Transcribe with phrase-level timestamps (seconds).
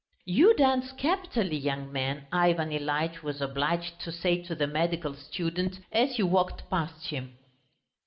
[0.25, 5.77] "You dance capitally, young man," Ivan Ilyitch was obliged to say to the medical student
[5.91, 7.37] as he walked past him.